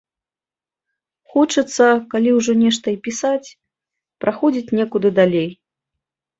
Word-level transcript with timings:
Хочацца, 1.33 1.85
калі 2.15 2.29
ўжо 2.39 2.51
нешта 2.63 2.87
і 2.97 2.99
пісаць, 3.09 3.53
праходзіць 4.27 4.75
некуды 4.83 5.09
далей. 5.23 5.49